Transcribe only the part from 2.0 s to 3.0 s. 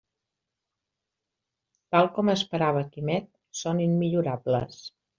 com esperava